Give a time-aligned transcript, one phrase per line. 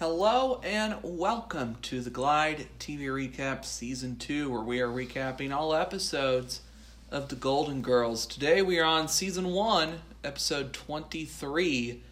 [0.00, 5.74] Hello and welcome to the Glide TV Recap Season 2, where we are recapping all
[5.74, 6.62] episodes
[7.10, 8.24] of The Golden Girls.
[8.24, 12.02] Today we are on Season 1, Episode 23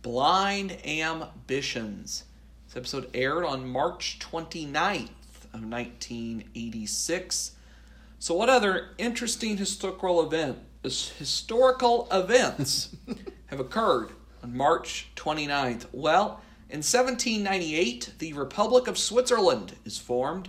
[0.00, 2.24] Blind Ambitions.
[2.66, 5.10] This episode aired on March 29th
[5.52, 7.56] of 1986.
[8.20, 12.96] So, what other interesting historical event, historical events
[13.48, 15.88] have occurred on March 29th?
[15.92, 16.40] Well,
[16.70, 20.48] in 1798, the Republic of Switzerland is formed.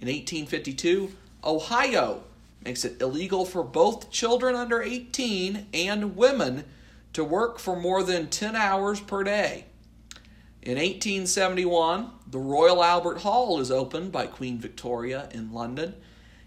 [0.00, 1.12] In 1852,
[1.44, 2.24] Ohio
[2.64, 6.64] makes it illegal for both children under 18 and women
[7.12, 9.66] to work for more than 10 hours per day.
[10.62, 15.94] In 1871, the Royal Albert Hall is opened by Queen Victoria in London.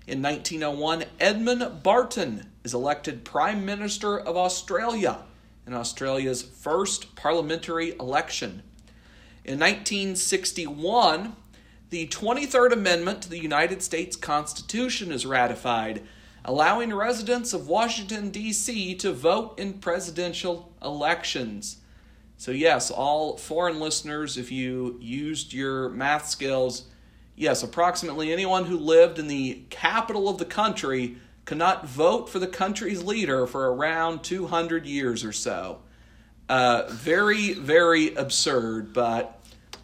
[0.08, 5.20] In 1901, Edmund Barton is elected Prime Minister of Australia
[5.66, 8.64] in Australia's first parliamentary election.
[9.46, 11.36] In 1961,
[11.90, 16.04] the 23rd Amendment to the United States Constitution is ratified,
[16.46, 18.96] allowing residents of Washington, D.C.
[18.96, 21.78] to vote in presidential elections.
[22.38, 26.86] So, yes, all foreign listeners, if you used your math skills,
[27.36, 32.38] yes, approximately anyone who lived in the capital of the country could not vote for
[32.38, 35.80] the country's leader for around 200 years or so.
[36.48, 39.39] Uh, very, very absurd, but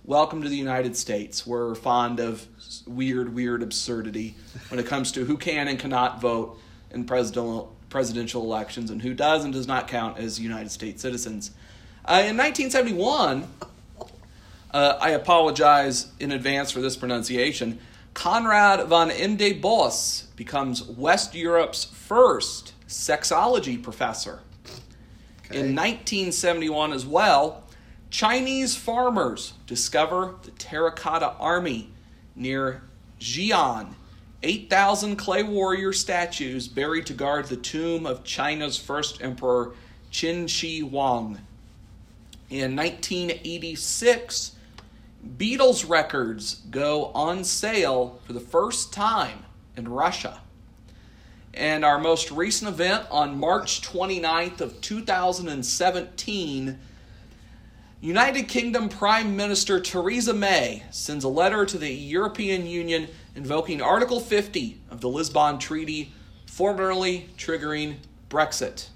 [0.05, 1.47] welcome to the United States.
[1.47, 2.47] We're fond of
[2.85, 4.35] weird, weird absurdity
[4.69, 6.59] when it comes to who can and cannot vote
[6.91, 11.51] in presidential presidential elections and who does and does not count as United States citizens.
[12.03, 13.47] Uh, in 1971,
[14.71, 17.79] uh, I apologize in advance for this pronunciation.
[18.13, 24.41] Konrad von Ende Boss becomes West Europe's first sexology professor.
[25.45, 25.59] Okay.
[25.59, 27.64] In 1971 as well,
[28.15, 31.91] Chinese farmers discover the Terracotta Army
[32.33, 32.81] near
[33.19, 33.93] Xi'an.
[34.41, 39.73] 8,000 clay warrior statues buried to guard the tomb of China's first emperor,
[40.13, 41.39] Qin Shi Huang.
[42.49, 44.55] In 1986,
[45.37, 49.43] Beatles records go on sale for the first time
[49.75, 50.39] in Russia.
[51.53, 56.79] And our most recent event on March 29th of 2017,
[58.05, 64.19] United Kingdom Prime Minister Theresa May sends a letter to the European Union invoking Article
[64.19, 66.13] 50 of the Lisbon Treaty,
[66.45, 67.95] formally triggering
[68.29, 68.89] Brexit,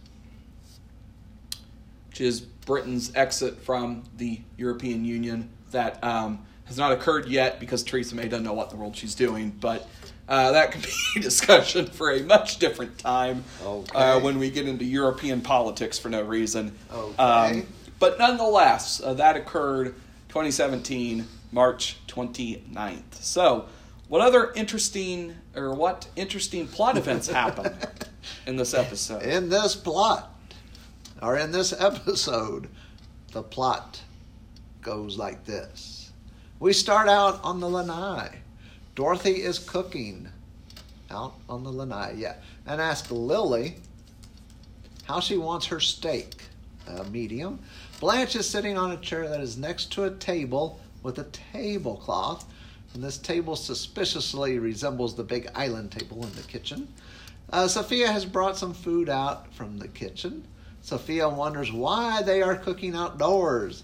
[2.10, 7.82] which is Britain's exit from the European Union that um, has not occurred yet because
[7.82, 9.90] Theresa May doesn't know what the world she's doing, but
[10.28, 13.98] uh, that could be a discussion for a much different time Okay.
[13.98, 16.78] uh, when we get into European politics for no reason.
[16.94, 17.24] Okay.
[17.24, 17.68] Um,
[18.00, 19.96] but nonetheless, uh, that occurred
[20.30, 23.16] 2017, March 29th.
[23.16, 23.66] So,
[24.08, 27.76] what other interesting or what interesting plot events happened
[28.48, 29.24] in this episode?
[29.24, 30.34] In this plot,
[31.22, 32.70] or in this episode,
[33.34, 34.02] the plot
[34.82, 36.12] goes like this.
[36.60, 38.40] We start out on the lanai.
[38.96, 40.30] Dorothy is cooking
[41.12, 42.36] out on the lanai, yeah,
[42.66, 43.76] and ask Lily
[45.06, 46.44] how she wants her steak.
[46.88, 47.60] A medium.
[48.00, 52.46] Blanche is sitting on a chair that is next to a table with a tablecloth,
[52.94, 56.88] and this table suspiciously resembles the big island table in the kitchen.
[57.52, 60.46] Uh, Sophia has brought some food out from the kitchen.
[60.82, 63.84] Sophia wonders why they are cooking outdoors.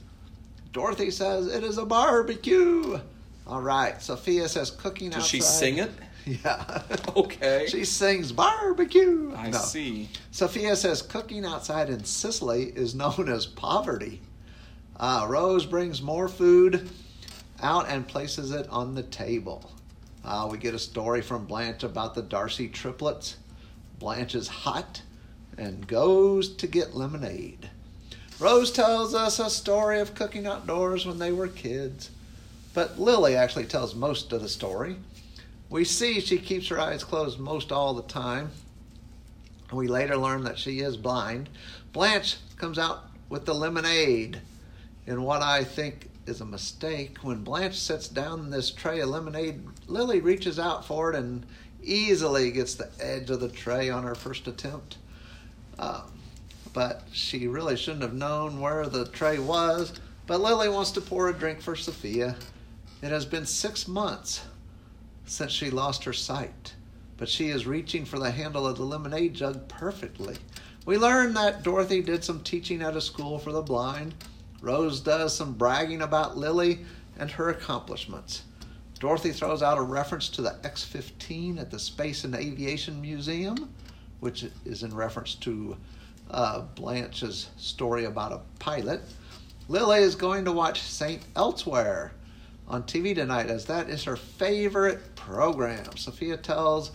[0.71, 2.99] Dorothy says it is a barbecue.
[3.47, 5.29] All right, Sophia says cooking Does outside.
[5.29, 5.91] she sing it?
[6.43, 6.81] Yeah.
[7.15, 7.67] Okay.
[7.69, 9.31] she sings barbecue.
[9.35, 9.59] I No.
[9.59, 10.09] see.
[10.31, 14.21] Sophia says cooking outside in Sicily is known as poverty.
[14.97, 16.89] Uh, Rose brings more food
[17.61, 19.69] out and places it on the table.
[20.23, 23.37] Uh, we get a story from Blanche about the Darcy triplets.
[23.99, 25.01] Blanche is hot
[25.57, 27.69] and goes to get lemonade.
[28.39, 32.09] Rose tells us a story of cooking outdoors when they were kids,
[32.73, 34.97] but Lily actually tells most of the story.
[35.75, 38.51] We see she keeps her eyes closed most all the time.
[39.73, 41.49] We later learn that she is blind.
[41.91, 44.39] Blanche comes out with the lemonade
[45.05, 47.17] in what I think is a mistake.
[47.23, 51.45] When Blanche sets down this tray of lemonade, Lily reaches out for it and
[51.83, 54.95] easily gets the edge of the tray on her first attempt.
[55.77, 56.09] Um,
[56.71, 59.91] but she really shouldn't have known where the tray was.
[60.25, 62.37] But Lily wants to pour a drink for Sophia.
[63.01, 64.45] It has been six months
[65.25, 66.73] since she lost her sight,
[67.17, 70.37] but she is reaching for the handle of the lemonade jug perfectly.
[70.85, 74.13] We learn that Dorothy did some teaching at a school for the blind.
[74.61, 76.79] Rose does some bragging about Lily
[77.17, 78.43] and her accomplishments.
[78.99, 83.73] Dorothy throws out a reference to the X 15 at the Space and Aviation Museum,
[84.19, 85.75] which is in reference to
[86.31, 89.01] uh, Blanche's story about a pilot.
[89.67, 91.21] Lily is going to watch St.
[91.35, 92.11] Elsewhere
[92.67, 95.97] on TV tonight, as that is her favorite program.
[95.97, 96.91] Sophia tells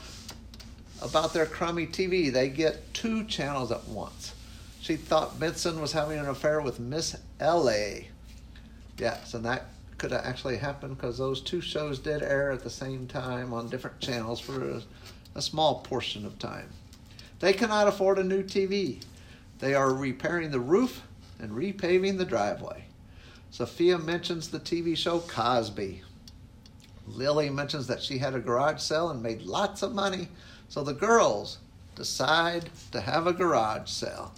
[1.02, 2.32] about their crummy TV.
[2.32, 4.34] They get two channels at once.
[4.80, 8.08] She thought Benson was having an affair with Miss Ellie
[9.00, 9.66] Yes, and that
[9.98, 13.68] could have actually happened because those two shows did air at the same time on
[13.68, 14.82] different channels for a,
[15.34, 16.68] a small portion of time.
[17.40, 19.02] They cannot afford a new TV.
[19.58, 21.02] They are repairing the roof
[21.38, 22.84] and repaving the driveway.
[23.50, 26.02] Sophia mentions the TV show Cosby.
[27.14, 30.28] Lily mentions that she had a garage sale and made lots of money,
[30.68, 31.58] so the girls
[31.94, 34.32] decide to have a garage sale.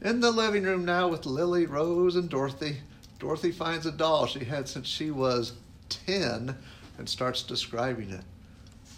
[0.00, 2.78] In the living room now with Lily, Rose, and Dorothy,
[3.18, 5.52] Dorothy finds a doll she had since she was
[5.88, 6.56] 10
[6.98, 8.24] and starts describing it.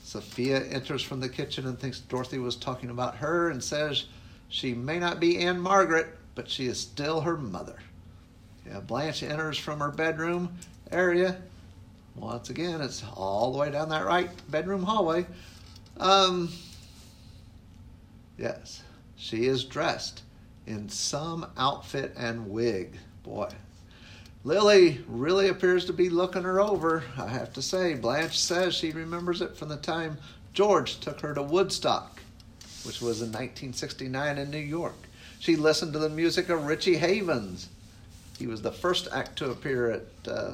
[0.05, 4.07] Sophia enters from the kitchen and thinks Dorothy was talking about her and says
[4.49, 7.79] she may not be Ann-Margret, but she is still her mother.
[8.67, 10.59] Yeah, Blanche enters from her bedroom
[10.91, 11.41] area.
[12.17, 15.25] Once again, it's all the way down that right bedroom hallway.
[15.99, 16.51] Um,
[18.39, 18.83] yes,
[19.17, 20.23] she is dressed
[20.67, 22.99] in some outfit and wig.
[23.23, 23.51] Boy,
[24.43, 27.95] Lily really appears to be looking her over, I have to say.
[27.95, 30.19] Blanche says she remembers it from the time
[30.53, 32.21] George took her to Woodstock,
[32.85, 34.97] which was in 1969 in New York.
[35.39, 37.69] She listened to the music of Richie Havens.
[38.39, 40.53] He was the first act to appear at uh,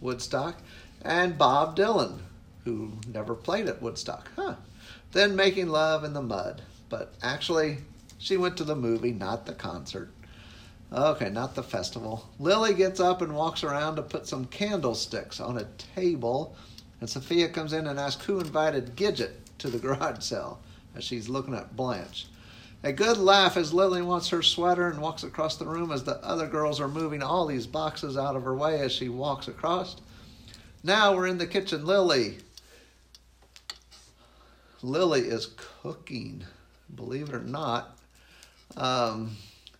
[0.00, 0.56] Woodstock,
[1.02, 2.18] and Bob Dylan,
[2.64, 4.30] who never played at Woodstock.
[4.36, 4.56] Huh.
[5.12, 6.62] Then making love in the mud.
[6.88, 7.78] But actually,
[8.18, 10.10] she went to the movie, not the concert.
[10.92, 12.28] Okay, not the festival.
[12.38, 16.56] Lily gets up and walks around to put some candlesticks on a table,
[17.00, 20.60] and Sophia comes in and asks who invited Gidget to the garage sale
[20.94, 22.26] as she's looking at Blanche.
[22.82, 26.24] A good laugh as Lily wants her sweater and walks across the room as the
[26.24, 29.96] other girls are moving all these boxes out of her way as she walks across.
[30.82, 31.84] Now we're in the kitchen.
[31.84, 32.38] Lily.
[34.82, 36.44] Lily is cooking,
[36.94, 37.96] believe it or not.
[38.76, 39.36] Um,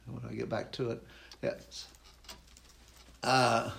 [0.06, 1.02] when I get back to it,
[1.42, 1.86] yes.
[3.22, 3.70] Uh,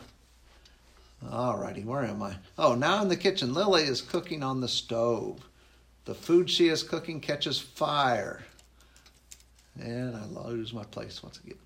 [1.29, 2.35] all righty, where am I?
[2.57, 3.53] Oh, now in the kitchen.
[3.53, 5.45] Lily is cooking on the stove.
[6.05, 8.43] The food she is cooking catches fire.
[9.79, 11.57] And I lose my place once again.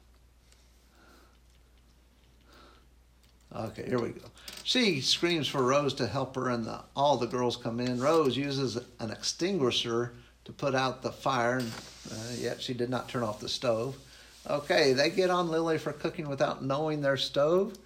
[3.55, 4.25] Okay, here we go.
[4.63, 7.99] She screams for Rose to help her, and the, all the girls come in.
[7.99, 10.13] Rose uses an extinguisher
[10.45, 11.71] to put out the fire, and
[12.11, 13.95] uh, yet she did not turn off the stove.
[14.49, 17.77] Okay, they get on Lily for cooking without knowing their stove.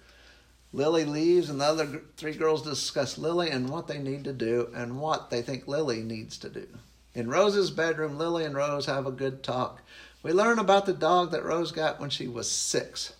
[0.72, 4.70] Lily leaves, and the other three girls discuss Lily and what they need to do
[4.74, 6.66] and what they think Lily needs to do.
[7.14, 9.82] In Rose's bedroom, Lily and Rose have a good talk.
[10.22, 13.12] We learn about the dog that Rose got when she was six.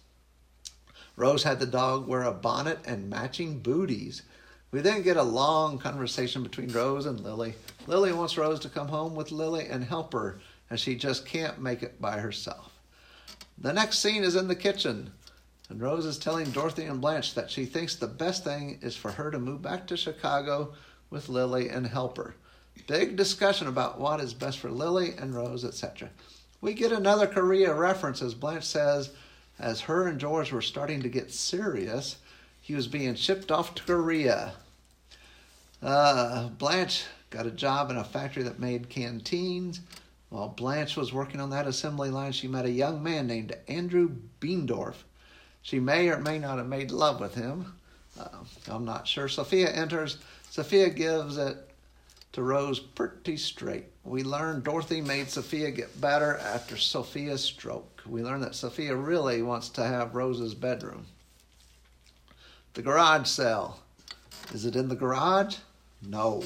[1.19, 4.23] Rose had the dog wear a bonnet and matching booties.
[4.71, 7.55] We then get a long conversation between Rose and Lily.
[7.89, 10.39] Lily wants Rose to come home with Lily and help her,
[10.71, 12.73] as she just can't make it by herself.
[13.59, 15.11] The next scene is in the kitchen,
[15.69, 19.11] and Rose is telling Dorothy and Blanche that she thinks the best thing is for
[19.11, 20.73] her to move back to Chicago
[21.11, 22.37] with Lily and help her.
[22.87, 26.11] Big discussion about what is best for Lily and Rose, etc.
[26.61, 29.11] We get another Korea reference as Blanche says,
[29.59, 32.17] as her and George were starting to get serious,
[32.61, 34.53] he was being shipped off to Korea.
[35.83, 39.81] Uh, Blanche got a job in a factory that made canteens.
[40.31, 44.11] While Blanche was working on that assembly line, she met a young man named Andrew
[44.41, 45.05] Beendorf.
[45.63, 47.75] She may or may not have made love with him.
[48.19, 48.29] Uh,
[48.69, 49.29] I'm not sure.
[49.29, 50.19] Sophia enters.
[50.51, 51.68] Sophia gives it
[52.33, 53.87] to Rose pretty straight.
[54.05, 58.03] We learn Dorothy made Sophia get better after Sophia's stroke.
[58.07, 61.07] We learn that Sophia really wants to have Rose's bedroom.
[62.75, 63.81] The garage sale.
[64.53, 65.57] Is it in the garage?
[66.03, 66.43] No.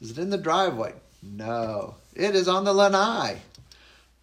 [0.00, 0.94] Is it in the driveway?
[1.22, 1.96] No.
[2.14, 3.38] It is on the lanai.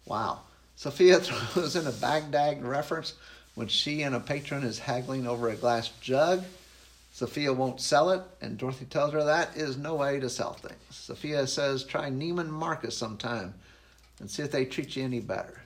[0.06, 0.40] Wow.
[0.76, 3.14] Sophia throws in a Baghdad reference
[3.54, 6.44] when she and a patron is haggling over a glass jug.
[7.16, 10.76] Sophia won't sell it, and Dorothy tells her that is no way to sell things.
[10.90, 13.54] Sophia says, try Neiman Marcus sometime
[14.20, 15.62] and see if they treat you any better.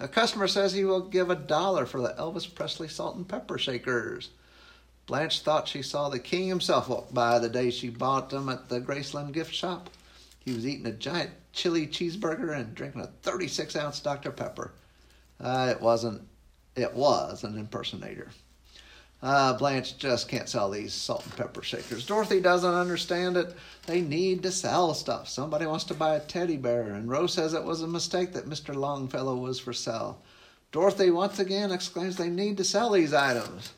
[0.00, 3.58] A customer says he will give a dollar for the Elvis Presley salt and pepper
[3.58, 4.30] shakers.
[5.04, 8.70] Blanche thought she saw the king himself walk by the day she bought them at
[8.70, 9.90] the Graceland gift shop.
[10.38, 14.30] He was eating a giant chili cheeseburger and drinking a 36 ounce Dr.
[14.30, 14.72] Pepper.
[15.38, 16.26] Uh, it wasn't,
[16.74, 18.30] it was an impersonator.
[19.22, 22.06] Uh, Blanche just can't sell these salt and pepper shakers.
[22.06, 23.54] Dorothy doesn't understand it.
[23.86, 25.28] They need to sell stuff.
[25.28, 28.48] Somebody wants to buy a teddy bear, and Rose says it was a mistake that
[28.48, 28.74] Mr.
[28.74, 30.20] Longfellow was for sale.
[30.70, 33.72] Dorothy once again exclaims they need to sell these items.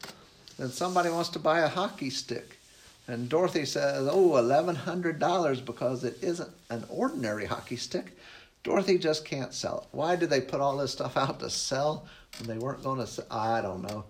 [0.58, 2.58] Then somebody wants to buy a hockey stick.
[3.06, 8.18] And Dorothy says, oh, $1,100 because it isn't an ordinary hockey stick.
[8.64, 9.96] Dorothy just can't sell it.
[9.96, 12.06] Why did they put all this stuff out to sell
[12.38, 13.26] when they weren't going to sell?
[13.30, 14.04] I don't know.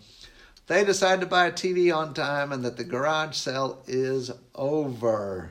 [0.68, 5.50] They decide to buy a TV on time and that the garage sale is over.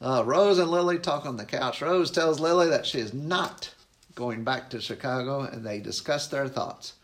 [0.00, 1.80] Uh, Rose and Lily talk on the couch.
[1.80, 3.72] Rose tells Lily that she is not
[4.16, 6.94] going back to Chicago and they discuss their thoughts.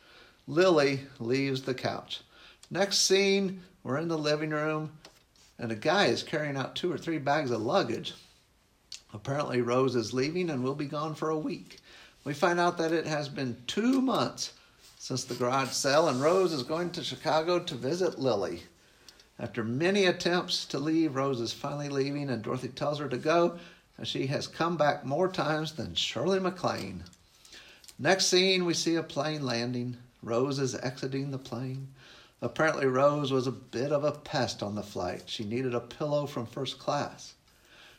[0.48, 2.22] Lily leaves the couch.
[2.72, 4.90] Next scene, we're in the living room
[5.60, 8.14] and a guy is carrying out two or three bags of luggage.
[9.14, 11.78] Apparently, Rose is leaving and will be gone for a week.
[12.24, 14.54] We find out that it has been two months
[15.02, 18.62] since the garage sale, and Rose is going to Chicago to visit Lily.
[19.36, 23.58] After many attempts to leave, Rose is finally leaving, and Dorothy tells her to go,
[23.98, 27.02] as she has come back more times than Shirley MacLaine.
[27.98, 29.96] Next scene, we see a plane landing.
[30.22, 31.88] Rose is exiting the plane.
[32.40, 35.24] Apparently, Rose was a bit of a pest on the flight.
[35.26, 37.34] She needed a pillow from first class.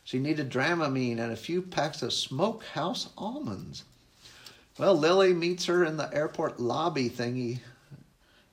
[0.04, 3.84] She needed Dramamine and a few packs of smokehouse almonds.
[4.76, 7.60] Well, Lily meets her in the airport lobby thingy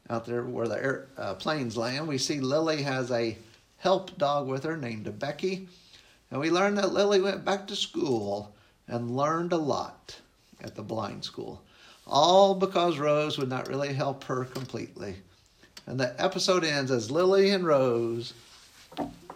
[0.09, 2.07] out there where the air, uh, planes land.
[2.07, 3.37] We see Lily has a
[3.77, 5.67] help dog with her named Becky.
[6.29, 8.53] And we learn that Lily went back to school
[8.87, 10.15] and learned a lot
[10.61, 11.63] at the blind school.
[12.05, 15.15] All because Rose would not really help her completely.
[15.87, 18.33] And the episode ends as Lily and Rose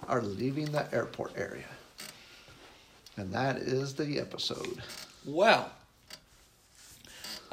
[0.07, 1.65] are leaving the airport area.
[3.17, 4.83] And that is the episode.
[5.25, 5.71] Well,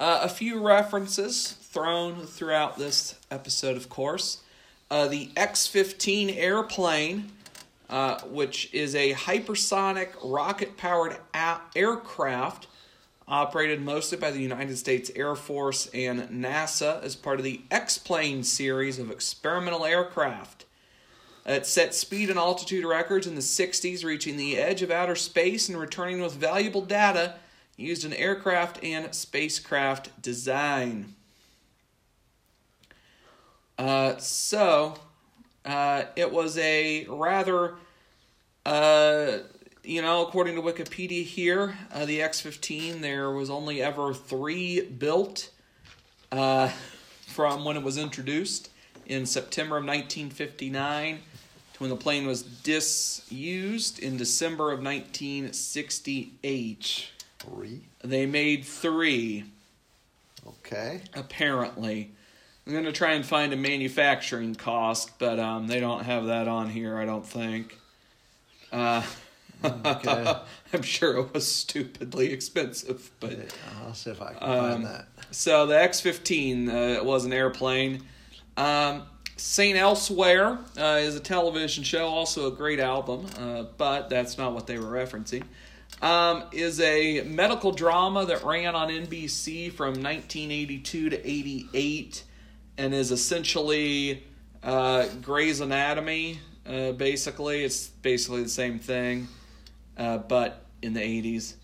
[0.03, 4.43] uh, a few references thrown throughout this episode, of course.
[4.91, 7.31] Uh, the X 15 airplane,
[7.89, 12.67] uh, which is a hypersonic rocket powered a- aircraft
[13.29, 17.97] operated mostly by the United States Air Force and NASA as part of the X
[17.97, 20.65] Plane series of experimental aircraft.
[21.47, 25.69] It set speed and altitude records in the 60s, reaching the edge of outer space
[25.69, 27.37] and returning with valuable data
[27.77, 31.15] used in aircraft and spacecraft design.
[33.79, 34.95] Uh, so,
[35.65, 37.77] uh, it was a rather,
[38.67, 39.39] uh,
[39.83, 44.83] you know, according to Wikipedia here, uh, the X 15, there was only ever three
[44.83, 45.51] built
[46.31, 46.69] uh,
[47.27, 48.71] from when it was introduced
[49.07, 51.19] in September of 1959
[51.75, 57.11] to when the plane was disused in December of 1968.
[57.43, 57.83] Three.
[58.05, 59.45] They made three,
[60.47, 61.01] Okay.
[61.15, 62.13] apparently.
[62.67, 66.47] I'm going to try and find a manufacturing cost, but um, they don't have that
[66.47, 67.77] on here, I don't think.
[68.73, 69.03] Uh,
[69.65, 70.35] Okay.
[70.73, 73.37] I'm sure it was stupidly expensive, but
[73.85, 75.07] I'll see if I can Um, find that.
[75.31, 78.03] so the X fifteen uh, was an airplane.
[78.57, 79.05] Um,
[79.37, 84.53] Saint Elsewhere uh, is a television show, also a great album, uh, but that's not
[84.53, 85.45] what they were referencing.
[86.03, 92.25] Um, is a medical drama that ran on NBC from 1982 to 88
[92.77, 94.25] and is essentially
[94.65, 96.41] uh, Grey's Anatomy.
[96.67, 99.29] Uh, basically, it's basically the same thing,
[99.97, 101.55] uh, but in the 80s.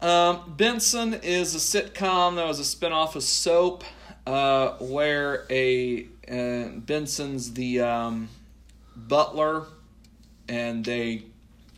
[0.00, 3.84] Um, Benson is a sitcom that was a spinoff of Soap,
[4.26, 8.28] uh, where a uh, Benson's the um,
[8.96, 9.64] butler,
[10.48, 11.24] and they,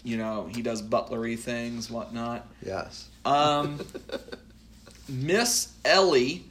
[0.07, 2.47] you know, he does butlery things, whatnot.
[2.65, 3.09] Yes.
[3.25, 3.81] Um,
[5.09, 6.45] Miss Ellie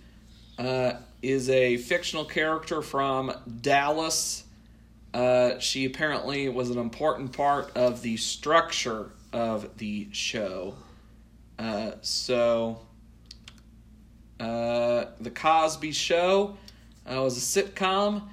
[0.59, 3.31] uh, is a fictional character from
[3.61, 4.43] Dallas.
[5.13, 10.75] Uh, she apparently was an important part of the structure of the show.
[11.57, 12.81] Uh, so,
[14.41, 16.57] uh, The Cosby Show
[17.09, 18.23] uh, was a sitcom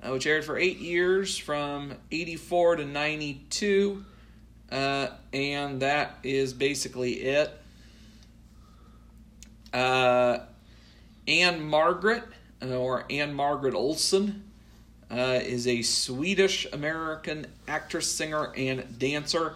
[0.00, 4.04] uh, which aired for eight years from 84 to 92.
[4.70, 7.50] Uh, and that is basically it.
[9.72, 10.40] Uh,
[11.26, 12.24] Ann-Margret,
[12.62, 14.42] or Ann-Margret Olsson,
[15.10, 19.54] uh, is a Swedish American actress, singer, and dancer,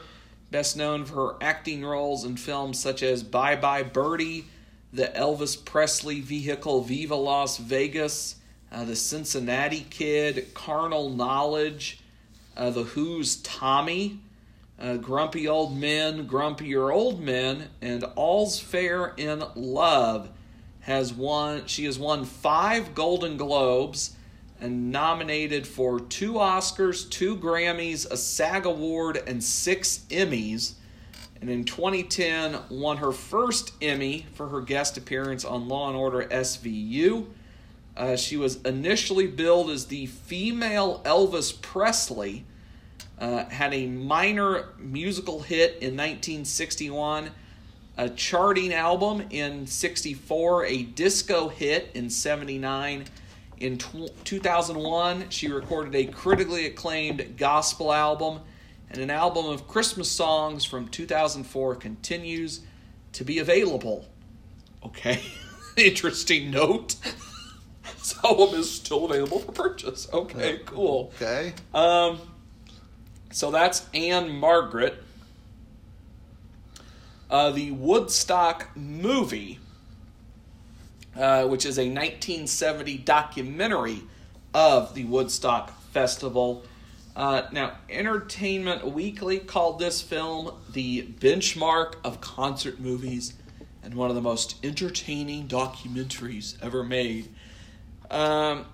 [0.50, 4.46] best known for her acting roles in films such as Bye Bye Birdie,
[4.92, 8.36] the Elvis Presley vehicle Viva Las Vegas,
[8.70, 12.00] uh, the Cincinnati Kid, Carnal Knowledge,
[12.56, 14.20] uh, The Who's Tommy,
[14.82, 20.30] uh, Grumpy Old Men, Grumpier Old Men, and All's Fair in Love.
[20.80, 21.66] Has won.
[21.66, 24.16] She has won five Golden Globes,
[24.60, 30.74] and nominated for two Oscars, two Grammys, a SAG Award, and six Emmys.
[31.40, 36.24] And in 2010, won her first Emmy for her guest appearance on Law and Order
[36.24, 37.26] SVU.
[37.96, 42.44] Uh, she was initially billed as the female Elvis Presley.
[43.22, 47.30] Uh, had a minor musical hit in 1961,
[47.96, 53.04] a charting album in 64, a disco hit in 79.
[53.58, 58.40] In tw- 2001, she recorded a critically acclaimed gospel album,
[58.90, 62.62] and an album of Christmas songs from 2004 continues
[63.12, 64.04] to be available.
[64.84, 65.22] Okay,
[65.76, 66.96] interesting note.
[67.84, 70.08] this album is still available for purchase.
[70.12, 71.12] Okay, cool.
[71.14, 71.52] Okay.
[71.72, 72.18] Um,
[73.32, 75.02] so that's Ann-Margret.
[77.30, 79.58] Uh, the Woodstock movie,
[81.16, 84.02] uh, which is a 1970 documentary
[84.52, 86.64] of the Woodstock Festival.
[87.16, 93.32] Uh, now, Entertainment Weekly called this film the benchmark of concert movies
[93.82, 97.28] and one of the most entertaining documentaries ever made.
[98.10, 98.66] Um,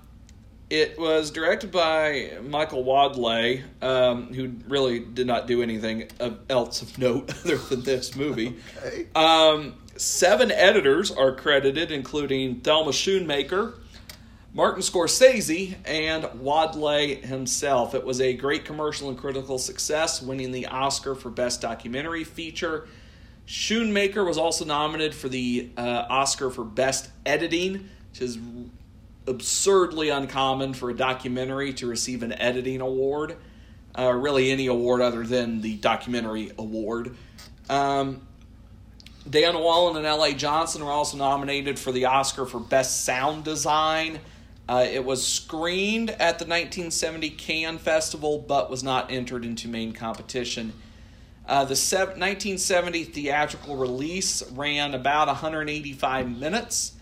[0.70, 6.08] it was directed by Michael Wadleigh, um, who really did not do anything
[6.50, 8.56] else of note other than this movie.
[8.76, 9.06] Okay.
[9.14, 13.74] Um, seven editors are credited, including Thelma Schoonmaker,
[14.52, 17.94] Martin Scorsese, and Wadleigh himself.
[17.94, 22.88] It was a great commercial and critical success, winning the Oscar for Best Documentary Feature.
[23.46, 28.38] Schoonmaker was also nominated for the uh, Oscar for Best Editing, which is
[29.28, 33.36] absurdly uncommon for a documentary to receive an editing award,
[33.96, 37.16] uh, really any award other than the documentary award.
[37.68, 38.22] Um,
[39.28, 40.32] Dan Wallin and L.A.
[40.32, 44.20] Johnson were also nominated for the Oscar for Best Sound Design.
[44.68, 49.92] Uh, it was screened at the 1970 Cannes Festival, but was not entered into main
[49.92, 50.72] competition.
[51.46, 56.92] Uh, the 1970 theatrical release ran about 185 minutes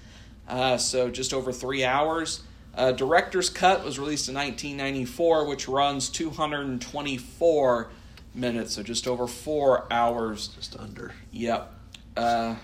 [0.49, 2.43] uh, so just over three hours.
[2.75, 7.91] Uh, director's cut was released in 1994, which runs 224
[8.35, 10.49] minutes, so just over four hours.
[10.49, 11.13] Just under.
[11.33, 11.73] Yep.
[12.17, 12.57] Uh,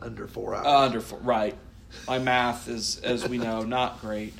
[0.00, 0.66] under four hours.
[0.66, 1.56] under four, right.
[2.08, 4.34] My math is, as we know, not great.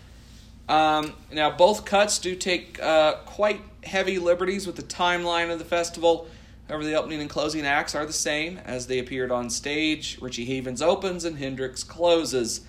[0.69, 5.65] Um, now, both cuts do take uh, quite heavy liberties with the timeline of the
[5.65, 6.27] festival.
[6.69, 10.19] However, the opening and closing acts are the same as they appeared on stage.
[10.21, 12.61] Richie Havens opens and Hendrix closes.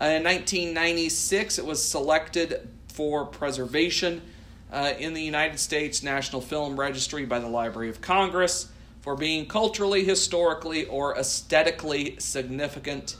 [0.00, 4.22] Uh, in 1996, it was selected for preservation
[4.72, 8.70] uh, in the United States National Film Registry by the Library of Congress
[9.02, 13.16] for being culturally, historically, or aesthetically significant.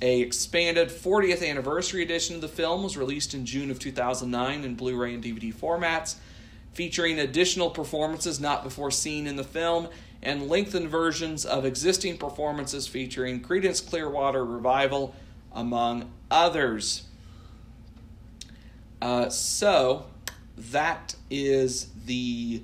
[0.00, 4.74] A expanded 40th anniversary edition of the film was released in June of 2009 in
[4.76, 6.16] Blu-ray and DVD formats
[6.78, 9.88] featuring additional performances not before seen in the film
[10.22, 15.12] and lengthened versions of existing performances featuring Creedence Clearwater Revival,
[15.52, 17.02] among others.
[19.02, 20.06] Uh, so
[20.56, 22.62] that is the,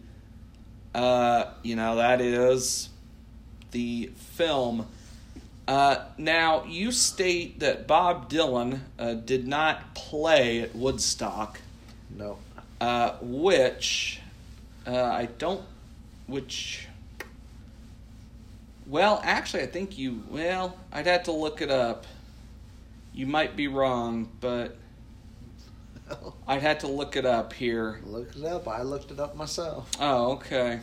[0.95, 2.91] uh, you know, that is
[3.73, 4.87] the film.
[5.67, 11.59] Uh, now, you state that Bob Dylan uh, did not play at Woodstock
[12.17, 12.39] No.
[12.85, 14.21] Uh, which
[14.87, 15.63] uh, I don't,
[16.27, 16.87] which,
[18.87, 22.05] well, actually, I think you, well, I'd have to look it up.
[23.15, 24.77] You might be wrong, but
[26.47, 28.01] I'd have to look it up here.
[28.05, 28.69] Look it up.
[28.69, 29.91] I looked it up myself.
[29.99, 30.81] Oh, okay.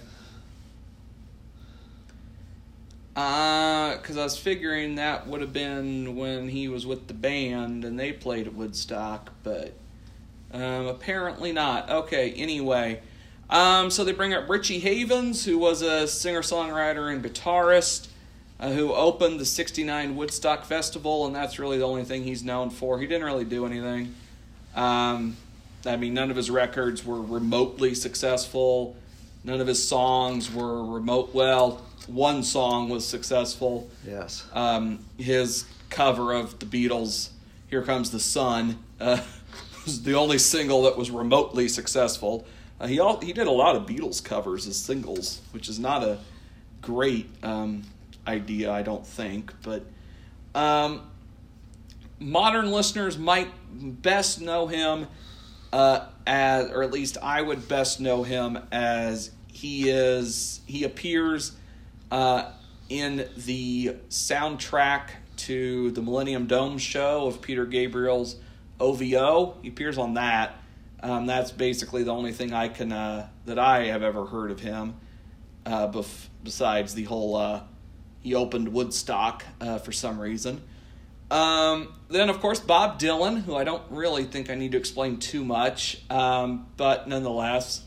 [3.14, 8.00] Because I was figuring that would have been when he was with the band and
[8.00, 9.76] they played at Woodstock, but
[10.54, 11.90] um, apparently not.
[11.90, 13.02] Okay, anyway.
[13.50, 18.08] Um, so they bring up Richie Havens, who was a singer songwriter and guitarist,
[18.60, 22.70] uh, who opened the 69 Woodstock Festival, and that's really the only thing he's known
[22.70, 23.00] for.
[23.00, 24.16] He didn't really do anything.
[24.76, 25.36] Um,
[25.86, 28.96] I mean, none of his records were remotely successful.
[29.44, 31.34] None of his songs were remote.
[31.34, 33.90] Well, one song was successful.
[34.08, 34.46] Yes.
[34.54, 37.30] Um, his cover of the Beatles'
[37.70, 39.22] "Here Comes the Sun" uh,
[39.86, 42.46] was the only single that was remotely successful.
[42.80, 46.04] Uh, he all, he did a lot of Beatles covers as singles, which is not
[46.04, 46.20] a
[46.82, 47.84] great um,
[48.28, 49.54] idea, I don't think.
[49.62, 49.86] But
[50.56, 51.04] um,
[52.20, 55.08] modern listeners might best know him
[55.72, 60.62] uh, as, or at least I would best know him as he is.
[60.66, 61.56] He appears
[62.12, 62.52] uh,
[62.90, 68.36] in the soundtrack to the Millennium Dome show of Peter Gabriel's
[68.82, 69.58] OVO.
[69.62, 70.56] He appears on that.
[71.04, 74.60] Um, that's basically the only thing I can uh, that I have ever heard of
[74.60, 74.96] him.
[75.66, 77.62] Uh, bef- besides the whole, uh,
[78.22, 80.62] he opened Woodstock uh, for some reason.
[81.32, 85.18] Um, then, of course, Bob Dylan, who I don't really think I need to explain
[85.18, 87.84] too much, um, but nonetheless,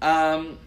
[0.00, 0.58] um,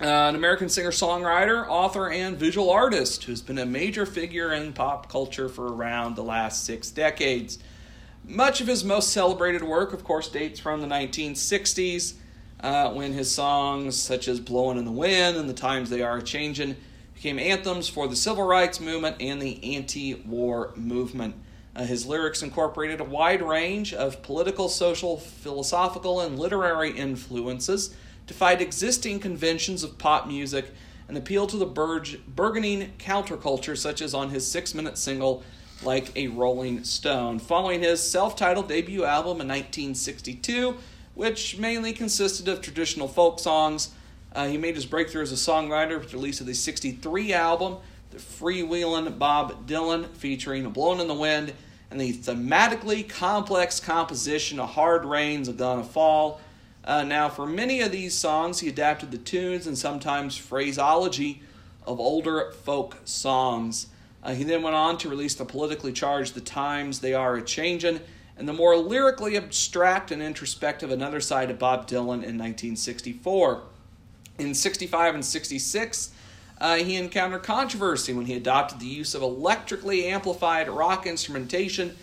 [0.00, 4.72] uh, an American singer songwriter, author, and visual artist who's been a major figure in
[4.72, 7.58] pop culture for around the last six decades.
[8.26, 12.14] Much of his most celebrated work, of course, dates from the 1960s,
[12.60, 16.22] uh, when his songs such as Blowin' in the Wind and The Times They Are
[16.22, 16.76] Changin'
[17.14, 21.34] became anthems for the civil rights movement and the anti war movement.
[21.76, 27.94] Uh, his lyrics incorporated a wide range of political, social, philosophical, and literary influences
[28.26, 30.72] defied existing conventions of pop music
[31.08, 35.42] and appealed to the burg- burgeoning counterculture, such as on his six minute single,
[35.82, 37.40] Like a Rolling Stone.
[37.40, 40.76] Following his self titled debut album in 1962,
[41.14, 43.90] which mainly consisted of traditional folk songs,
[44.34, 47.76] uh, he made his breakthrough as a songwriter with the release of the 63 album,
[48.10, 51.52] The Freewheelin' Bob Dylan, featuring Blowin' in the Wind,
[51.90, 56.40] and the thematically complex composition A Hard Rain's a Gonna Fall.
[56.84, 61.42] Uh, now, for many of these songs, he adapted the tunes and sometimes phraseology
[61.86, 63.86] of older folk songs.
[64.24, 67.42] Uh, he then went on to release the politically charged The Times They Are a
[67.42, 68.00] Changin',
[68.36, 73.62] and the more lyrically abstract and introspective Another Side of Bob Dylan in 1964.
[74.38, 76.10] In 65 and 66,
[76.58, 81.94] uh, he encountered controversy when he adopted the use of electrically amplified rock instrumentation,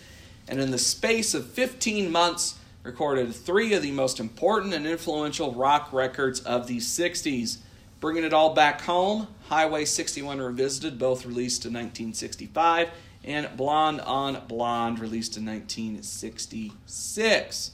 [0.48, 5.52] and in the space of 15 months, recorded three of the most important and influential
[5.52, 7.58] rock records of the 60s.
[8.02, 12.88] Bringing it all back home, Highway 61 Revisited, both released in 1965,
[13.22, 17.70] and Blonde on Blonde, released in 1966.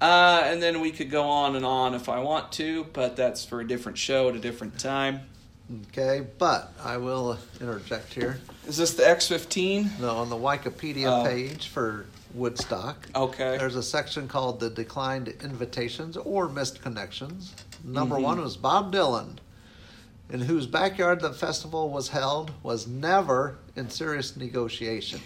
[0.00, 3.44] Uh, and then we could go on and on if I want to, but that's
[3.44, 5.22] for a different show at a different time.
[5.88, 8.38] Okay, but I will interject here.
[8.68, 9.98] Is this the X15?
[9.98, 11.24] No, on the Wikipedia Oh.
[11.24, 13.58] page for Woodstock, Okay.
[13.58, 17.52] there's a section called the declined invitations or missed connections.
[17.84, 18.22] Number Mhm.
[18.22, 19.36] one was Bob Dylan,
[20.28, 25.20] in whose backyard the festival was held, was never in serious negotiation.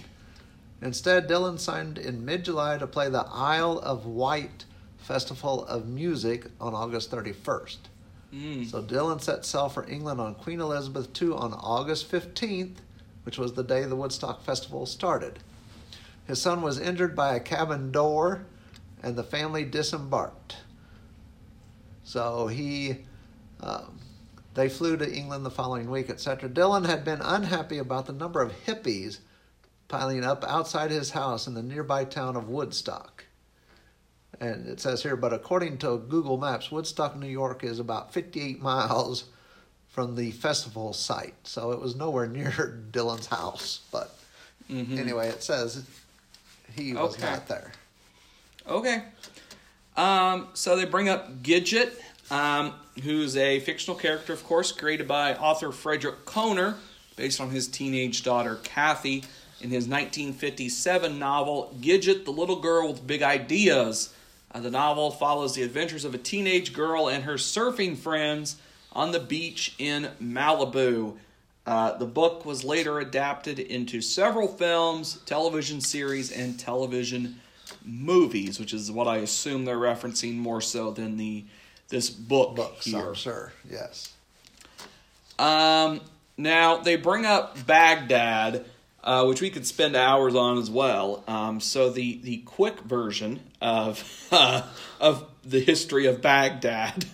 [0.80, 4.64] Instead, Dylan signed in mid July to play the Isle of Wight
[4.98, 7.88] Festival of Music on August 31st.
[8.32, 8.70] Mm.
[8.70, 12.80] So Dylan set sail for England on Queen Elizabeth II on August 15th,
[13.22, 15.38] which was the day the Woodstock Festival started.
[16.26, 18.46] His son was injured by a cabin door,
[19.02, 20.56] and the family disembarked.
[22.04, 22.98] So he,
[23.60, 23.98] um,
[24.54, 26.48] they flew to England the following week, etc.
[26.48, 29.18] Dylan had been unhappy about the number of hippies
[29.88, 33.24] piling up outside his house in the nearby town of Woodstock.
[34.40, 38.60] And it says here, but according to Google Maps, Woodstock, New York is about 58
[38.60, 39.24] miles
[39.88, 41.34] from the festival site.
[41.44, 42.50] So it was nowhere near
[42.92, 43.80] Dylan's house.
[43.92, 44.14] But
[44.70, 44.98] Mhm.
[44.98, 45.84] anyway, it says
[46.74, 47.30] he was Okay.
[47.30, 47.72] not there.
[48.66, 49.04] Okay.
[49.96, 51.92] Um, so they bring up Gidget,
[52.30, 56.76] um, who's a fictional character, of course, created by author Frederick Kohner,
[57.16, 59.24] based on his teenage daughter Kathy,
[59.60, 64.12] in his 1957 novel Gidget, the Little Girl with Big Ideas.
[64.52, 68.56] Uh, the novel follows the adventures of a teenage girl and her surfing friends
[68.92, 71.16] on the beach in Malibu.
[71.66, 77.40] Uh, the book was later adapted into several films, television series, and television
[77.84, 81.44] movies, which is what I assume they're referencing more so than the
[81.88, 83.08] this book, Books, here.
[83.08, 83.52] I'm sure.
[83.70, 84.12] Yes.
[85.38, 86.00] Um,
[86.36, 88.64] now they bring up Baghdad,
[89.02, 91.22] uh, which we could spend hours on as well.
[91.28, 94.62] Um, so the the quick version of uh,
[95.00, 97.04] of the history of Baghdad.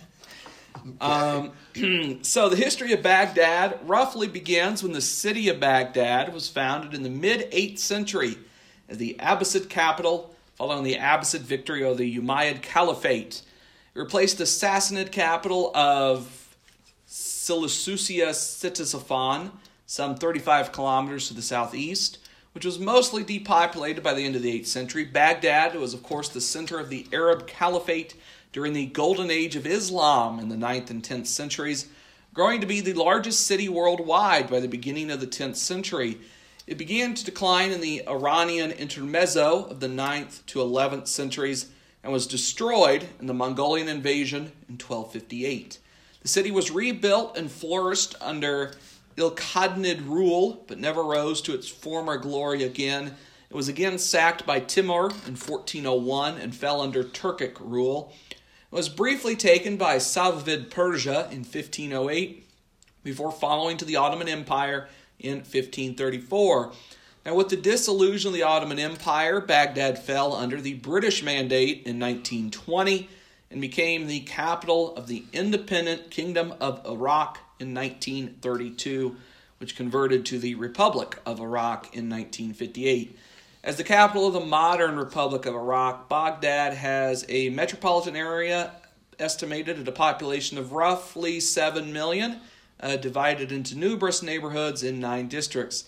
[0.99, 1.51] Um,
[2.23, 7.03] so the history of Baghdad roughly begins when the city of Baghdad was founded in
[7.03, 8.37] the mid 8th century
[8.89, 10.30] as the Abbasid capital
[10.61, 13.41] following the Abbasid victory over the Umayyad Caliphate.
[13.95, 16.55] It replaced the Sassanid capital of
[17.07, 19.53] Seleucia Ctesiphon,
[19.87, 22.19] some 35 kilometers to the southeast,
[22.53, 25.03] which was mostly depopulated by the end of the 8th century.
[25.03, 28.13] Baghdad was, of course, the center of the Arab Caliphate
[28.53, 31.87] during the Golden Age of Islam in the 9th and 10th centuries,
[32.35, 36.19] growing to be the largest city worldwide by the beginning of the 10th century.
[36.71, 41.69] It began to decline in the Iranian intermezzo of the 9th to 11th centuries
[42.01, 45.79] and was destroyed in the Mongolian invasion in 1258.
[46.21, 48.71] The city was rebuilt and flourished under
[49.17, 53.17] Ilkhanid rule, but never rose to its former glory again
[53.49, 58.13] It was again sacked by Timur in 1401 and fell under Turkic rule.
[58.31, 62.47] It was briefly taken by Safavid Persia in 1508
[63.03, 64.87] before following to the Ottoman Empire
[65.21, 66.73] in 1534.
[67.25, 71.99] Now, with the dissolution of the Ottoman Empire, Baghdad fell under the British Mandate in
[71.99, 73.09] 1920
[73.51, 79.15] and became the capital of the independent Kingdom of Iraq in 1932,
[79.59, 83.17] which converted to the Republic of Iraq in 1958.
[83.63, 88.71] As the capital of the modern Republic of Iraq, Baghdad has a metropolitan area
[89.19, 92.39] estimated at a population of roughly 7 million,
[92.81, 95.85] uh, divided into numerous neighborhoods in nine districts.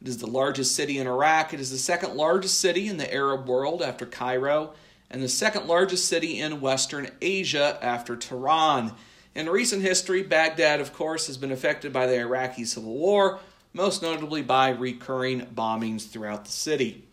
[0.00, 1.54] It is the largest city in Iraq.
[1.54, 4.74] It is the second largest city in the Arab world after Cairo,
[5.10, 8.92] and the second largest city in Western Asia after Tehran.
[9.34, 13.40] In recent history, Baghdad, of course, has been affected by the Iraqi Civil War,
[13.72, 17.04] most notably by recurring bombings throughout the city.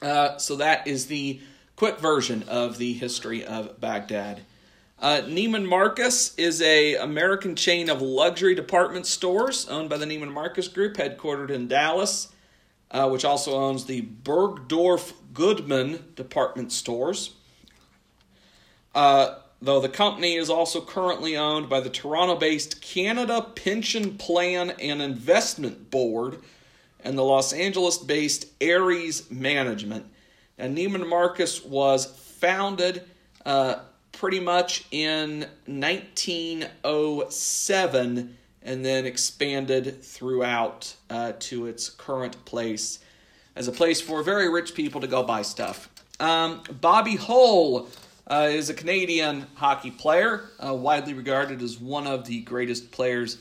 [0.00, 1.40] Uh, so that is the
[1.76, 4.42] quick version of the history of Baghdad.
[5.02, 10.32] Uh, Neiman Marcus is a American chain of luxury department stores owned by the Neiman
[10.32, 12.28] Marcus Group, headquartered in Dallas,
[12.92, 17.34] uh, which also owns the Bergdorf Goodman department stores.
[18.94, 25.02] Uh, though the company is also currently owned by the Toronto-based Canada Pension Plan and
[25.02, 26.38] Investment Board,
[27.02, 30.06] and the Los Angeles based Ares Management.
[30.58, 33.02] And Neiman Marcus was founded
[33.44, 33.80] uh,
[34.12, 43.00] pretty much in 1907 and then expanded throughout uh, to its current place
[43.56, 45.88] as a place for very rich people to go buy stuff.
[46.20, 47.88] Um, Bobby Hull
[48.28, 53.38] uh, is a Canadian hockey player, uh, widely regarded as one of the greatest players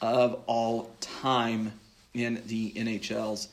[0.00, 1.72] of all time
[2.12, 3.48] in the NHL's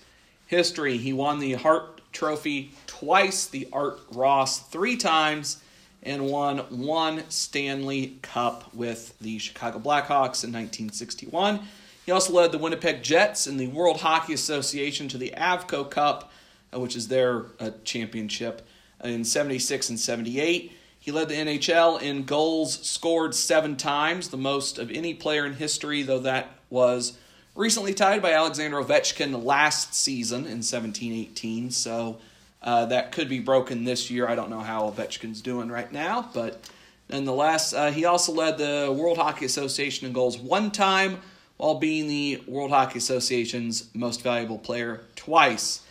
[0.48, 0.98] history.
[0.98, 5.62] He won the Hart Trophy twice, the Art Ross three times,
[6.04, 11.60] and won one Stanley Cup with the Chicago Blackhawks in 1961.
[12.06, 16.32] He also led the Winnipeg Jets in the World Hockey Association to the Avco Cup,
[16.74, 18.68] uh, which is their uh, championship,
[19.04, 20.72] in 76 and 78.
[21.00, 25.54] He led the NHL in goals scored seven times, the most of any player in
[25.54, 27.18] history, though that was
[27.56, 31.72] recently tied by Alexander Ovechkin last season in 17-18.
[31.72, 32.20] So
[32.62, 34.28] uh, that could be broken this year.
[34.28, 36.69] I don't know how Ovechkin's doing right now, but
[37.10, 41.19] nonetheless, uh, he also led the World Hockey Association in goals one time,
[41.58, 45.84] while being the World Hockey Association's most valuable player twice.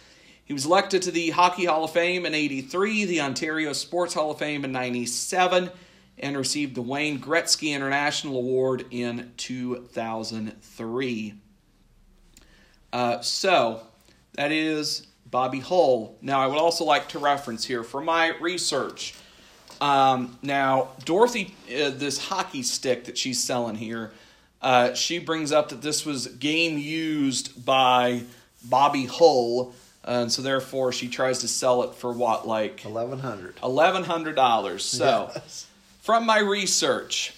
[0.45, 4.33] He was elected to the Hockey Hall of Fame in 83, the Ontario Sports Hall
[4.33, 5.71] of Fame in 97,
[6.19, 11.35] and received the Wayne Gretzky International Award in 2003.
[12.93, 13.83] Uh, so,
[14.33, 16.17] that is Bobby Hull.
[16.21, 19.15] Now, I would also like to reference here for my research.
[19.81, 24.13] Um, now, Dorothy, uh, this hockey stick that she's selling here,
[24.61, 28.23] uh, she brings up that this was game used by
[28.65, 29.73] Bobby Hull,
[30.05, 33.55] uh, and so therefore she tries to sell it for what, like eleven hundred.
[33.63, 34.85] Eleven hundred dollars.
[34.85, 35.67] So, yes.
[36.03, 37.33] from my research,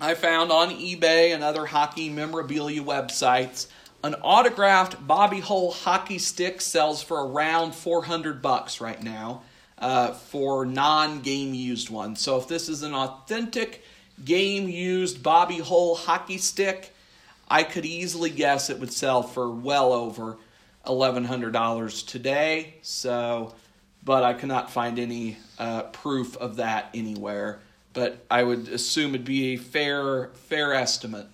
[0.00, 3.66] I found on eBay and other hockey memorabilia websites
[4.04, 9.40] an autographed Bobby Hull hockey stick sells for around 400 bucks right now
[9.78, 12.20] uh, for non-game used ones.
[12.20, 13.82] So if this is an authentic
[14.22, 16.94] game used Bobby Hull hockey stick,
[17.48, 20.36] I could easily guess it would sell for well over
[20.86, 22.74] $1,100 today.
[22.82, 23.54] So,
[24.04, 27.60] but I cannot find any uh, proof of that anywhere.
[27.94, 31.28] But I would assume it'd be a fair fair estimate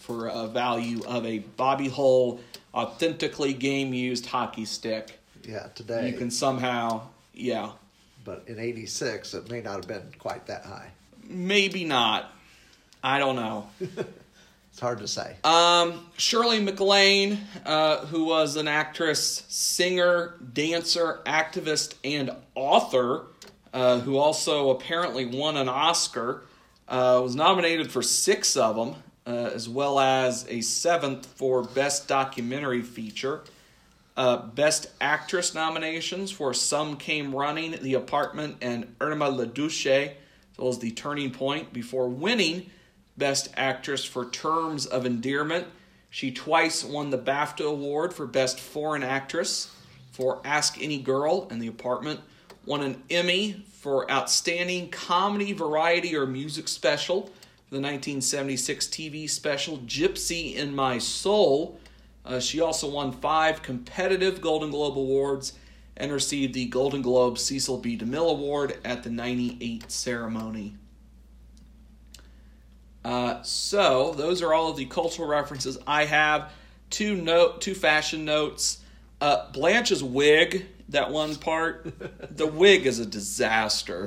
[0.00, 2.40] for a value of a Bobby Hull
[2.74, 5.18] authentically game used hockey stick.
[5.44, 6.08] Yeah, today.
[6.08, 7.02] You can somehow,
[7.34, 7.72] yeah.
[8.24, 10.90] But in 86, it may not have been quite that high.
[11.24, 12.32] Maybe not.
[13.02, 13.68] I don't know.
[13.80, 15.36] it's hard to say.
[15.44, 23.26] Um, Shirley MacLaine, uh, who was an actress, singer, dancer, activist, and author,
[23.72, 26.42] uh, who also apparently won an Oscar,
[26.88, 28.96] uh, was nominated for six of them
[29.30, 33.42] uh, as well as a seventh for Best Documentary Feature.
[34.16, 40.10] Uh, Best Actress nominations for Some Came Running, The Apartment, and Irma La Douce, as
[40.58, 42.70] well as The Turning Point, before winning
[43.16, 45.68] Best Actress for Terms of Endearment.
[46.10, 49.72] She twice won the BAFTA Award for Best Foreign Actress
[50.10, 52.18] for Ask Any Girl and The Apartment,
[52.66, 57.30] won an Emmy for Outstanding Comedy, Variety, or Music Special
[57.70, 61.78] the 1976 TV special Gypsy in My Soul,
[62.22, 65.54] Uh, she also won five competitive Golden Globe Awards
[65.96, 67.96] and received the Golden Globe Cecil B.
[67.96, 70.74] DeMille Award at the 98 ceremony.
[73.04, 76.52] Uh, so, those are all of the cultural references I have.
[76.90, 78.80] Two note, two fashion notes.
[79.20, 81.90] Uh, Blanche's wig, that one part,
[82.36, 84.06] the wig is a disaster.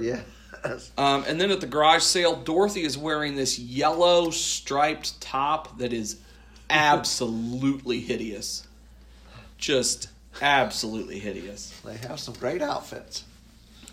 [0.63, 0.91] Yes.
[0.97, 5.93] Um, and then at the garage sale, Dorothy is wearing this yellow striped top that
[5.93, 6.19] is
[6.69, 8.65] absolutely hideous.
[9.57, 10.09] Just
[10.41, 11.77] absolutely hideous.
[11.85, 13.23] They have some great outfits.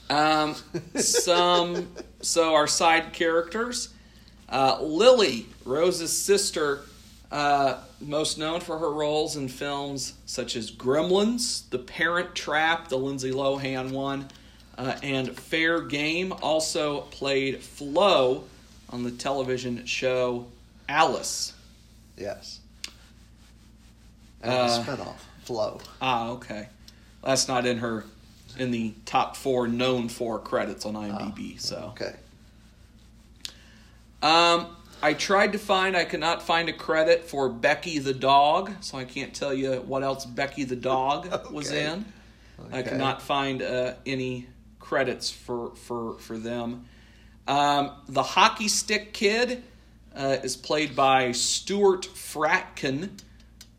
[0.09, 0.57] Um,
[0.97, 1.89] some
[2.21, 3.91] so our side characters,
[4.49, 6.81] uh, Lily, Rose's sister,
[7.31, 12.99] uh, most known for her roles in films such as Gremlins, The Parent Trap, the
[12.99, 14.27] Lindsay Lohan one,
[14.79, 16.33] uh, and Fair Game.
[16.43, 18.45] Also played Flo
[18.91, 20.47] on the television show
[20.89, 21.53] Alice.
[22.17, 22.61] Yes.
[24.43, 25.81] And Uh, spinoff, Flo.
[26.01, 26.69] Ah, okay.
[27.23, 28.05] That's not in her
[28.59, 31.61] in the top four known for credits on IMDb.
[31.61, 32.17] so Okay.
[34.23, 38.71] Um, I tried to find, I could not find a credit for Becky the dog,
[38.81, 41.87] so I can't tell you what else Becky the dog was Okay.
[41.87, 42.05] in.
[42.73, 42.91] I Okay.
[42.91, 44.47] could not find uh, any
[44.81, 46.87] credits for for for them.
[47.47, 49.63] Um, the hockey stick kid
[50.15, 53.11] uh, is played by Stuart Fratkin,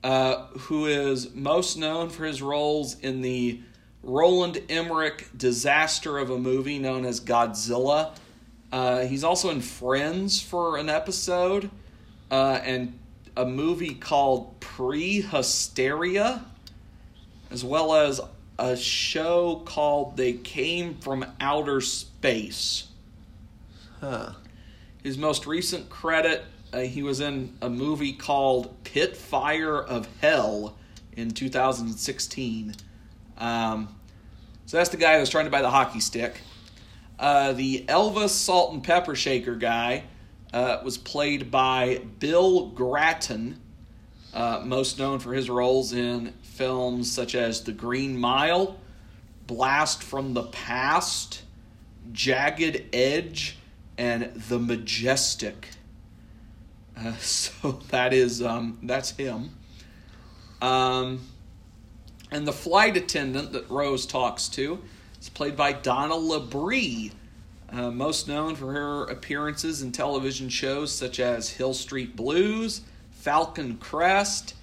[0.04, 3.62] uh, who is most known for his roles in the
[4.04, 8.16] Roland Emmerich disaster of a movie known as Godzilla.
[8.72, 11.70] Uh, he's also in Friends for an episode,
[12.32, 12.98] uh, and
[13.36, 16.44] a movie called Prehysteria,
[17.52, 18.22] as well as
[18.62, 22.88] a show called They Came from Outer Space.
[24.00, 24.34] Huh.
[25.04, 30.78] His most recent credit, uh, he was in a movie called Pit Fire of Hell
[31.18, 32.76] in 2016.
[33.40, 33.96] Um,
[34.68, 36.40] so that's the guy that's trying to buy the hockey stick.
[37.18, 40.04] Uh, the Elvis Salt and Pepper Shaker guy
[40.54, 43.60] uh, was played by Bill Gratton,
[44.36, 48.78] uh, most known for his roles in films such as The Green Mile,
[49.48, 51.42] Blast from the Past,
[52.12, 53.58] Jagged Edge,
[53.98, 55.70] and The Majestic.
[56.96, 59.58] Uh, so that is um, that's him.
[60.62, 61.22] Um,
[62.30, 64.84] and the flight attendant that Rose talks to
[65.20, 67.12] is played by Donna LeBrie,
[67.72, 73.78] uh, most known for her appearances in television shows such as Hill Street Blues, Falcon
[73.78, 74.54] Crest,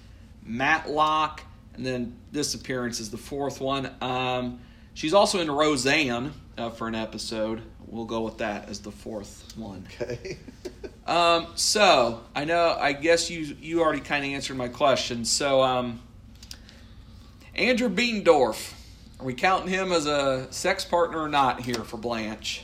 [0.45, 1.41] Matlock,
[1.79, 3.89] and then this appearance is the fourth one.
[4.01, 4.59] Um,
[4.93, 7.61] she's also in Roseanne uh, for an episode.
[7.87, 9.87] We'll go with that as the fourth one.
[10.01, 10.37] Okay.
[11.07, 12.77] Um, so I know.
[12.79, 15.25] I guess you you already kind of answered my question.
[15.25, 16.01] So um,
[17.55, 18.73] Andrew Beendorf,
[19.19, 22.61] are we counting him as a sex partner or not here for Blanche?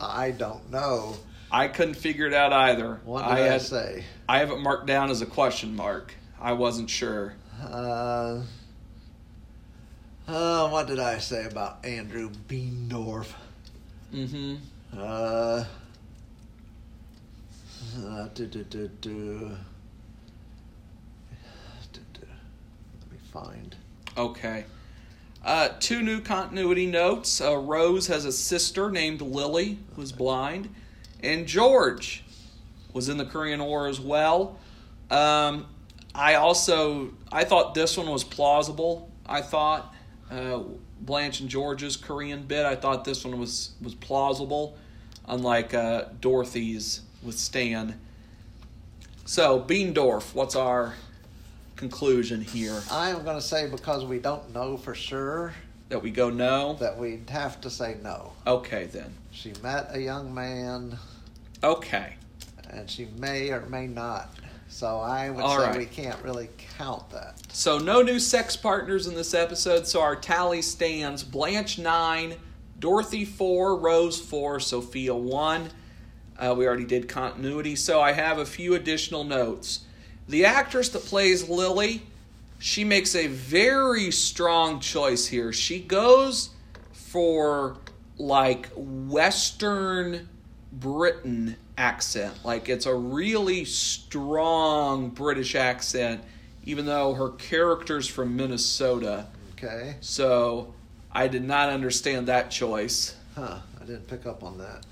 [0.00, 1.14] I don't know.
[1.52, 3.02] I couldn't figure it out either.
[3.04, 4.04] What did I I, say?
[4.26, 6.14] I have it marked down as a question mark.
[6.40, 7.34] I wasn't sure.
[7.60, 8.42] Uh,
[10.26, 13.32] uh, what did I say about Andrew Beendorf?
[14.14, 14.56] Mm-hmm.
[14.96, 15.64] Uh,
[18.04, 19.56] uh, do, do, do, do.
[21.92, 23.76] Let me find.
[24.16, 24.64] Okay.
[25.44, 27.40] Uh, two new continuity notes.
[27.40, 30.74] Uh, Rose has a sister named Lily who's blind,
[31.22, 32.24] and George
[32.92, 34.58] was in the Korean War as well.
[35.10, 35.66] Um,
[36.14, 39.10] I also I thought this one was plausible.
[39.26, 39.94] I thought
[40.30, 40.60] uh,
[41.00, 42.66] Blanche and George's Korean bit.
[42.66, 44.76] I thought this one was was plausible,
[45.28, 47.98] unlike uh, Dorothy's with Stan.
[49.24, 50.94] So Beendorf, what's our
[51.76, 52.82] conclusion here?
[52.90, 55.54] I am going to say because we don't know for sure
[55.88, 56.74] That we go no.
[56.74, 58.32] that we'd have to say no.
[58.46, 59.14] Okay then.
[59.30, 60.98] She met a young man
[61.62, 62.14] Okay.
[62.70, 64.34] and she may or may not.
[64.70, 65.78] So I would All say right.
[65.78, 67.42] we can't really count that.
[67.52, 69.86] So no new sex partners in this episode.
[69.86, 72.36] So our tally stands: Blanche nine,
[72.78, 75.70] Dorothy four, Rose four, Sophia one.
[76.38, 79.80] Uh, we already did continuity, so I have a few additional notes.
[80.28, 82.02] The actress that plays Lily,
[82.58, 85.52] she makes a very strong choice here.
[85.52, 86.50] She goes
[86.92, 87.76] for
[88.16, 90.28] like Western
[90.72, 92.34] Britain accent.
[92.44, 96.22] Like it's a really strong British accent,
[96.64, 99.26] even though her character's from Minnesota.
[99.52, 99.96] Okay.
[100.00, 100.74] So
[101.10, 103.16] I did not understand that choice.
[103.34, 103.58] Huh.
[103.80, 104.84] I didn't pick up on that.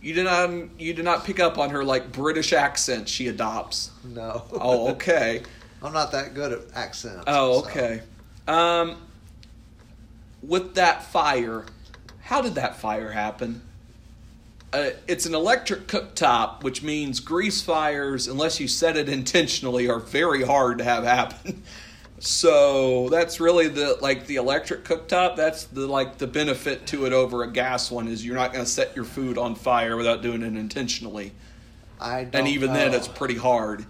[0.00, 0.50] You did not
[0.80, 3.90] you did not pick up on her like British accent she adopts.
[4.02, 4.44] No.
[4.52, 5.42] Oh, okay.
[5.82, 7.24] I'm not that good at accents.
[7.26, 8.00] Oh, so- okay.
[8.48, 8.96] Um,
[10.42, 11.64] with that fire,
[12.22, 13.62] how did that fire happen?
[14.74, 20.00] Uh, it's an electric cooktop, which means grease fires, unless you set it intentionally, are
[20.00, 21.62] very hard to have happen.
[22.20, 25.36] So that's really the like the electric cooktop.
[25.36, 28.64] That's the like the benefit to it over a gas one is you're not going
[28.64, 31.32] to set your food on fire without doing it intentionally,
[32.00, 33.84] I don't and even then it's pretty hard.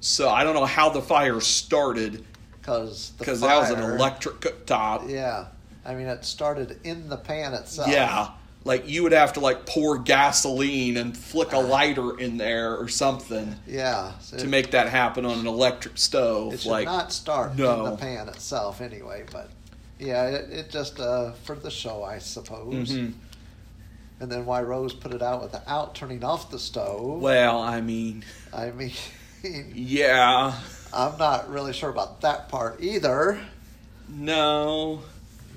[0.00, 2.24] So I don't know how the fire started
[2.60, 5.10] because because that was an electric cooktop.
[5.10, 5.46] Yeah,
[5.84, 7.88] I mean it started in the pan itself.
[7.88, 8.28] Yeah,
[8.66, 12.88] like you would have to like pour gasoline and flick a lighter in there or
[12.88, 14.12] something yeah.
[14.20, 16.54] So to make that happen on an electric stove.
[16.54, 19.24] it should like not start in the pan itself anyway.
[19.30, 19.48] But
[19.98, 22.90] yeah, it, it just uh, for the show, I suppose.
[22.90, 23.12] Mhm.
[24.18, 27.20] And then why Rose put it out without turning off the stove?
[27.20, 28.92] Well, I mean, I mean,
[29.74, 30.54] yeah,
[30.92, 33.38] I'm not really sure about that part either.
[34.08, 35.02] no,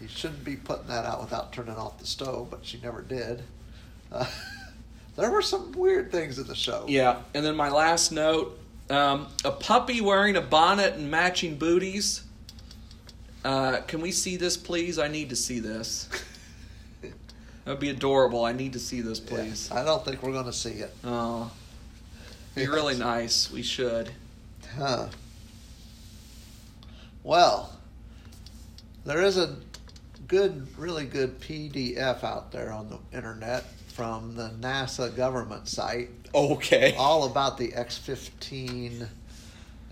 [0.02, 3.43] You shouldn't be putting that out without turning off the stove, but she never did.
[4.12, 4.26] Uh,
[5.18, 6.86] there were some weird things in the show.
[6.88, 7.22] yeah.
[7.34, 12.24] And then my last note: um, a puppy wearing a bonnet and matching booties.
[13.43, 15.00] Uh, can we see this, please?
[15.00, 16.10] I need to see this.
[17.66, 18.45] That'd be adorable.
[18.45, 19.72] I need to see this, please.
[19.72, 20.93] I don't think we're going to see it.
[21.04, 21.52] Oh,
[22.56, 23.52] be really nice.
[23.52, 24.12] We should.
[24.76, 25.08] Huh.
[27.24, 27.78] Well,
[29.06, 29.56] there is a
[30.30, 36.95] good, really good PDF out there on the internet from the NASA government site Okay.
[36.97, 39.05] all about the X 15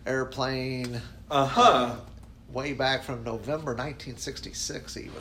[0.05, 1.95] airplane Uh huh.
[2.51, 5.11] way back from November 1966, even.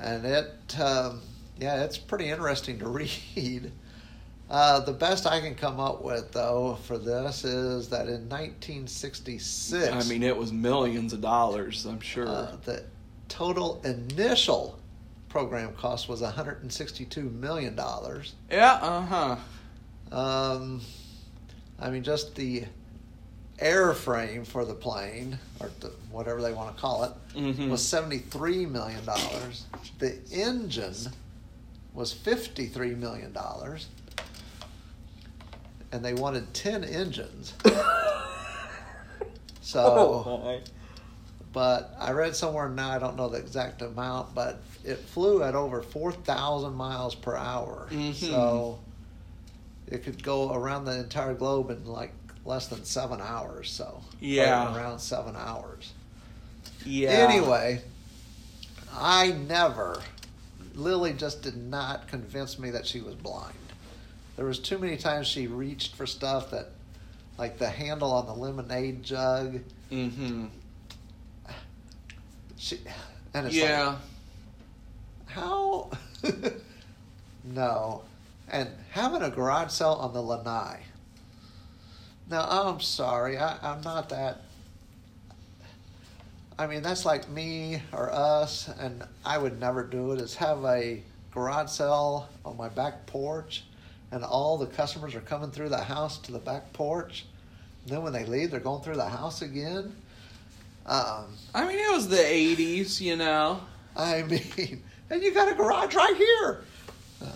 [0.00, 1.20] And it, um,
[1.58, 2.88] yeah, it's pretty interesting to
[3.34, 3.72] read.
[4.48, 9.92] Uh, the best I can come up with, though, for this is that in 1966,
[9.92, 11.84] I mean, it was millions of dollars.
[11.84, 12.28] I'm sure.
[12.28, 12.84] uh, the
[13.28, 14.78] total initial
[15.28, 18.34] program cost was 162 million dollars.
[18.50, 18.74] yeah.
[18.80, 19.36] Uh huh.
[20.16, 20.80] Um,
[21.78, 22.64] I mean, just the
[23.58, 27.68] airframe for the plane, or the, whatever they want to call it, Mhm.
[27.70, 29.00] was $73 million.
[29.98, 30.94] The engine
[31.94, 33.34] was $53 million.
[35.92, 37.54] And they wanted 10 engines.
[39.60, 40.60] so,
[41.56, 45.54] but I read somewhere now, I don't know the exact amount, but it flew at
[45.54, 47.88] over 4,000 miles per hour.
[47.90, 48.12] Mhm.
[48.14, 48.78] So
[49.86, 52.12] it could go around the entire globe in like
[52.44, 53.70] less than seven hours.
[53.70, 54.76] So, Yeah.
[54.76, 55.94] around seven hours.
[56.84, 57.08] yeah.
[57.08, 57.80] Anyway,
[58.94, 60.02] I never,
[60.74, 63.54] Lily just did not convince me that she was blind.
[64.36, 66.72] There was too many times she reached for stuff that,
[67.38, 69.60] like the handle on the lemonade jug.
[69.90, 70.48] Mm-hmm.
[72.58, 72.80] She,
[73.34, 73.86] and it's Yeah.
[73.88, 73.98] like,
[75.26, 75.90] how?
[77.44, 78.02] no.
[78.48, 80.80] And having a garage sale on the lanai.
[82.30, 83.38] Now, I'm sorry.
[83.38, 84.42] I, I'm not that.
[86.58, 90.64] I mean, that's like me or us, and I would never do it, is have
[90.64, 93.64] a garage sale on my back porch,
[94.10, 97.26] and all the customers are coming through the house to the back porch.
[97.84, 99.94] And then when they leave, they're going through the house again.
[100.86, 103.60] Um, I mean, it was the '80s, you know.
[103.96, 106.62] I mean, and you got a garage right here.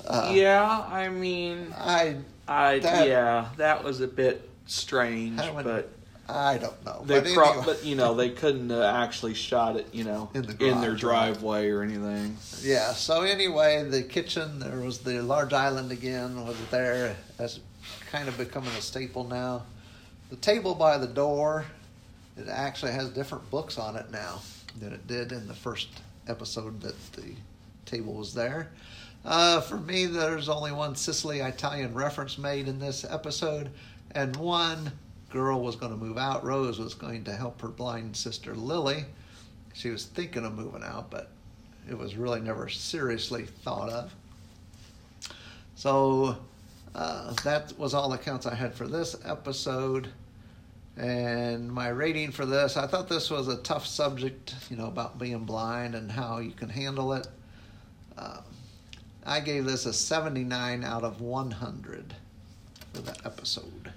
[0.07, 0.85] Uh, yeah.
[0.91, 5.89] I mean, I I that- yeah, that was a bit strange, Haven't- but
[6.29, 7.03] I don't know.
[7.05, 7.65] they but pro- anyway.
[7.67, 10.91] but you know they couldn't uh, actually shot it, you know, In the in their
[10.91, 11.33] garage, right.
[11.33, 12.37] driveway or anything.
[12.63, 12.93] yeah.
[12.93, 17.17] So anyway, the kitchen there was the large island again was there.
[17.37, 17.59] That's
[18.13, 19.63] kind of becoming a staple now.
[20.29, 21.65] The table by the door,
[22.41, 24.41] it actually has different books on it now
[24.79, 25.89] than it did in the first
[26.27, 27.35] episode that the
[27.85, 28.71] table was there.
[29.25, 33.71] Uh, for me, there's only one Sicily Italian reference made in this episode,
[34.13, 34.93] and one
[35.31, 36.45] girl was going to move out.
[36.45, 39.05] Rose was going to help her blind sister Lily.
[39.75, 41.31] She was thinking of moving out, but
[41.89, 44.15] it was really never seriously thought of.
[45.75, 46.37] So
[46.95, 50.09] uh, that was all the counts I had for this episode.
[50.97, 55.19] And my rating for this, I thought this was a tough subject, you know, about
[55.19, 57.27] being blind and how you can handle it.
[58.19, 58.41] Uh,
[59.25, 62.15] I gave this a 79 out of 100
[62.93, 63.93] for that episode.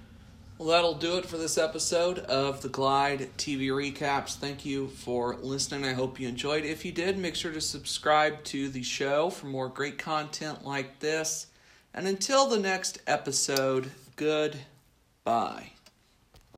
[0.56, 4.36] Well, that'll do it for this episode of the Glide TV recaps.
[4.36, 5.84] Thank you for listening.
[5.84, 6.64] I hope you enjoyed.
[6.64, 11.00] If you did, make sure to subscribe to the show for more great content like
[11.00, 11.48] this.
[11.92, 15.73] And until the next episode, goodbye.